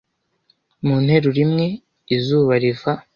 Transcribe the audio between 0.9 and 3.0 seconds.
nteruro imwe, izuba riva